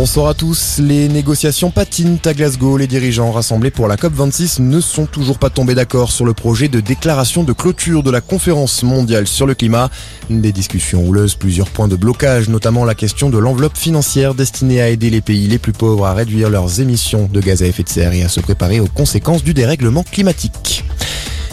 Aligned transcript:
Bonsoir 0.00 0.28
à 0.28 0.34
tous. 0.34 0.78
Les 0.78 1.08
négociations 1.08 1.72
patinent 1.72 2.20
à 2.24 2.32
Glasgow. 2.32 2.76
Les 2.76 2.86
dirigeants 2.86 3.32
rassemblés 3.32 3.72
pour 3.72 3.88
la 3.88 3.96
COP26 3.96 4.62
ne 4.62 4.80
sont 4.80 5.06
toujours 5.06 5.40
pas 5.40 5.50
tombés 5.50 5.74
d'accord 5.74 6.12
sur 6.12 6.24
le 6.24 6.34
projet 6.34 6.68
de 6.68 6.78
déclaration 6.78 7.42
de 7.42 7.52
clôture 7.52 8.04
de 8.04 8.12
la 8.12 8.20
conférence 8.20 8.84
mondiale 8.84 9.26
sur 9.26 9.44
le 9.44 9.54
climat. 9.56 9.90
Des 10.30 10.52
discussions 10.52 11.04
houleuses, 11.04 11.34
plusieurs 11.34 11.68
points 11.68 11.88
de 11.88 11.96
blocage, 11.96 12.48
notamment 12.48 12.84
la 12.84 12.94
question 12.94 13.28
de 13.28 13.38
l'enveloppe 13.38 13.76
financière 13.76 14.34
destinée 14.34 14.80
à 14.80 14.88
aider 14.88 15.10
les 15.10 15.20
pays 15.20 15.48
les 15.48 15.58
plus 15.58 15.72
pauvres 15.72 16.06
à 16.06 16.14
réduire 16.14 16.48
leurs 16.48 16.80
émissions 16.80 17.28
de 17.32 17.40
gaz 17.40 17.64
à 17.64 17.66
effet 17.66 17.82
de 17.82 17.88
serre 17.88 18.12
et 18.12 18.22
à 18.22 18.28
se 18.28 18.38
préparer 18.38 18.78
aux 18.78 18.86
conséquences 18.86 19.42
du 19.42 19.52
dérèglement 19.52 20.04
climatique. 20.04 20.67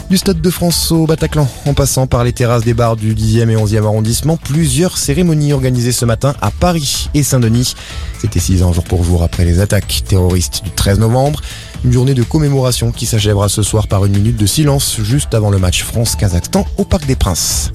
Du 0.08 0.16
Stade 0.18 0.40
de 0.40 0.50
France 0.50 0.92
au 0.92 1.04
Bataclan, 1.04 1.48
en 1.66 1.74
passant 1.74 2.06
par 2.06 2.22
les 2.22 2.32
terrasses 2.32 2.62
des 2.62 2.74
bars 2.74 2.94
du 2.94 3.12
10e 3.12 3.50
et 3.50 3.56
11e 3.56 3.84
arrondissement, 3.84 4.36
plusieurs 4.36 4.98
cérémonies 4.98 5.52
organisées 5.52 5.90
ce 5.90 6.04
matin 6.04 6.32
à 6.40 6.52
Paris 6.52 7.10
et 7.12 7.24
Saint-Denis. 7.24 7.74
C'était 8.20 8.38
six 8.38 8.62
ans 8.62 8.72
jour 8.72 8.84
pour 8.84 9.02
jour 9.02 9.24
après 9.24 9.44
les 9.44 9.58
attaques 9.58 10.04
terroristes 10.06 10.62
du 10.62 10.70
13 10.70 11.00
novembre. 11.00 11.40
Une 11.84 11.92
journée 11.92 12.14
de 12.14 12.22
commémoration 12.22 12.92
qui 12.92 13.04
s'achèvera 13.04 13.48
ce 13.48 13.64
soir 13.64 13.88
par 13.88 14.04
une 14.04 14.12
minute 14.12 14.36
de 14.36 14.46
silence 14.46 15.00
juste 15.02 15.34
avant 15.34 15.50
le 15.50 15.58
match 15.58 15.82
France-Kazakhstan 15.82 16.64
au 16.76 16.84
Parc 16.84 17.04
des 17.06 17.16
Princes. 17.16 17.72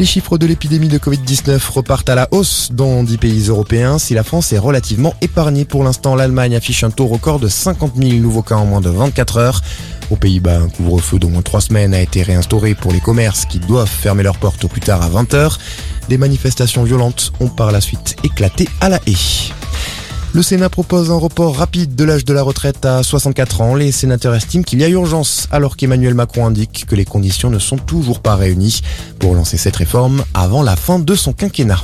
Les 0.00 0.06
chiffres 0.06 0.38
de 0.38 0.46
l'épidémie 0.46 0.88
de 0.88 0.98
Covid-19 0.98 1.70
repartent 1.70 2.08
à 2.08 2.16
la 2.16 2.26
hausse 2.32 2.70
dans 2.72 3.04
10 3.04 3.16
pays 3.16 3.46
européens. 3.46 4.00
Si 4.00 4.12
la 4.12 4.24
France 4.24 4.52
est 4.52 4.58
relativement 4.58 5.14
épargnée 5.20 5.64
pour 5.64 5.84
l'instant, 5.84 6.16
l'Allemagne 6.16 6.56
affiche 6.56 6.82
un 6.82 6.90
taux 6.90 7.06
record 7.06 7.38
de 7.38 7.46
50 7.46 7.92
000 7.96 8.14
nouveaux 8.14 8.42
cas 8.42 8.56
en 8.56 8.66
moins 8.66 8.80
de 8.80 8.90
24 8.90 9.36
heures. 9.36 9.62
Aux 10.10 10.16
Pays-Bas, 10.16 10.58
un 10.58 10.68
couvre-feu 10.68 11.18
d'au 11.18 11.28
moins 11.28 11.42
3 11.42 11.62
semaines 11.62 11.94
a 11.94 12.00
été 12.00 12.22
réinstauré 12.22 12.74
pour 12.74 12.92
les 12.92 13.00
commerces 13.00 13.46
qui 13.46 13.58
doivent 13.58 13.88
fermer 13.88 14.22
leurs 14.22 14.38
portes 14.38 14.64
au 14.64 14.68
plus 14.68 14.80
tard 14.80 15.02
à 15.02 15.08
20h. 15.08 15.58
Des 16.08 16.18
manifestations 16.18 16.84
violentes 16.84 17.32
ont 17.40 17.48
par 17.48 17.72
la 17.72 17.80
suite 17.80 18.16
éclaté 18.22 18.68
à 18.80 18.88
la 18.88 19.00
haie. 19.06 19.52
Le 20.34 20.42
Sénat 20.42 20.68
propose 20.68 21.12
un 21.12 21.16
report 21.16 21.56
rapide 21.56 21.94
de 21.94 22.02
l'âge 22.02 22.24
de 22.24 22.32
la 22.32 22.42
retraite 22.42 22.84
à 22.84 23.04
64 23.04 23.60
ans. 23.60 23.74
Les 23.76 23.92
sénateurs 23.92 24.34
estiment 24.34 24.64
qu'il 24.64 24.80
y 24.80 24.84
a 24.84 24.88
urgence 24.88 25.46
alors 25.52 25.76
qu'Emmanuel 25.76 26.14
Macron 26.14 26.46
indique 26.46 26.86
que 26.88 26.96
les 26.96 27.04
conditions 27.04 27.50
ne 27.50 27.60
sont 27.60 27.78
toujours 27.78 28.20
pas 28.20 28.34
réunies 28.34 28.80
pour 29.20 29.34
lancer 29.34 29.56
cette 29.56 29.76
réforme 29.76 30.24
avant 30.34 30.64
la 30.64 30.74
fin 30.74 30.98
de 30.98 31.14
son 31.14 31.32
quinquennat. 31.32 31.82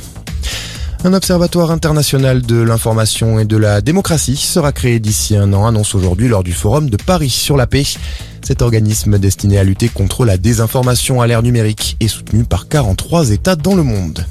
Un 1.03 1.13
observatoire 1.13 1.71
international 1.71 2.43
de 2.43 2.61
l'information 2.61 3.39
et 3.39 3.45
de 3.45 3.57
la 3.57 3.81
démocratie 3.81 4.37
sera 4.37 4.71
créé 4.71 4.99
d'ici 4.99 5.35
un 5.35 5.51
an, 5.51 5.65
annonce 5.65 5.95
aujourd'hui 5.95 6.27
lors 6.27 6.43
du 6.43 6.53
forum 6.53 6.91
de 6.91 6.97
Paris 6.97 7.31
sur 7.31 7.57
la 7.57 7.65
paix. 7.65 7.85
Cet 8.43 8.61
organisme 8.61 9.17
destiné 9.17 9.57
à 9.57 9.63
lutter 9.63 9.89
contre 9.89 10.25
la 10.25 10.37
désinformation 10.37 11.19
à 11.19 11.25
l'ère 11.25 11.41
numérique 11.41 11.97
est 12.01 12.07
soutenu 12.07 12.43
par 12.43 12.67
43 12.67 13.31
États 13.31 13.55
dans 13.55 13.73
le 13.73 13.81
monde. 13.81 14.27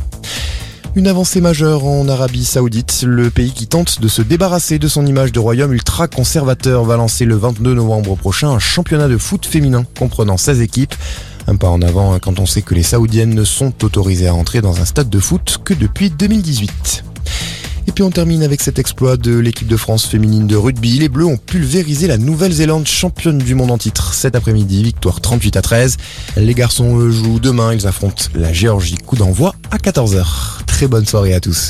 Une 0.94 1.08
avancée 1.08 1.40
majeure 1.40 1.84
en 1.84 2.08
Arabie 2.08 2.44
Saoudite, 2.44 3.02
le 3.04 3.30
pays 3.30 3.52
qui 3.52 3.66
tente 3.66 4.00
de 4.00 4.06
se 4.06 4.22
débarrasser 4.22 4.78
de 4.78 4.86
son 4.86 5.06
image 5.06 5.32
de 5.32 5.40
royaume 5.40 5.72
ultra-conservateur 5.72 6.84
va 6.84 6.96
lancer 6.96 7.24
le 7.24 7.34
22 7.34 7.74
novembre 7.74 8.16
prochain 8.16 8.48
un 8.48 8.58
championnat 8.60 9.08
de 9.08 9.16
foot 9.16 9.44
féminin 9.44 9.84
comprenant 9.98 10.36
16 10.36 10.60
équipes. 10.60 10.94
Un 11.50 11.56
pas 11.56 11.68
en 11.68 11.82
avant 11.82 12.16
quand 12.20 12.38
on 12.38 12.46
sait 12.46 12.62
que 12.62 12.76
les 12.76 12.84
Saoudiennes 12.84 13.34
ne 13.34 13.42
sont 13.42 13.72
autorisées 13.82 14.28
à 14.28 14.34
entrer 14.34 14.60
dans 14.60 14.80
un 14.80 14.84
stade 14.84 15.10
de 15.10 15.18
foot 15.18 15.58
que 15.64 15.74
depuis 15.74 16.08
2018. 16.08 17.02
Et 17.88 17.92
puis 17.92 18.04
on 18.04 18.12
termine 18.12 18.44
avec 18.44 18.60
cet 18.60 18.78
exploit 18.78 19.16
de 19.16 19.36
l'équipe 19.36 19.66
de 19.66 19.76
France 19.76 20.06
féminine 20.06 20.46
de 20.46 20.54
rugby. 20.54 21.00
Les 21.00 21.08
Bleus 21.08 21.26
ont 21.26 21.38
pulvérisé 21.38 22.06
la 22.06 22.18
Nouvelle-Zélande 22.18 22.86
championne 22.86 23.38
du 23.38 23.56
monde 23.56 23.72
en 23.72 23.78
titre 23.78 24.14
cet 24.14 24.36
après-midi, 24.36 24.84
victoire 24.84 25.20
38 25.20 25.56
à 25.56 25.62
13. 25.62 25.96
Les 26.36 26.54
garçons 26.54 27.10
jouent 27.10 27.40
demain, 27.40 27.74
ils 27.74 27.88
affrontent 27.88 28.26
la 28.36 28.52
Géorgie, 28.52 28.98
coup 28.98 29.16
d'envoi 29.16 29.56
à 29.72 29.78
14h. 29.78 30.62
Très 30.66 30.86
bonne 30.86 31.04
soirée 31.04 31.34
à 31.34 31.40
tous. 31.40 31.68